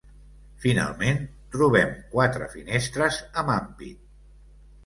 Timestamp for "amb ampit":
3.43-4.01